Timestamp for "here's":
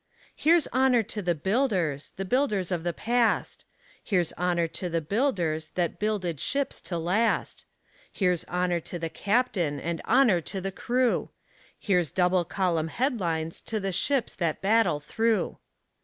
0.35-0.67, 4.03-4.33, 8.11-8.43, 11.77-12.09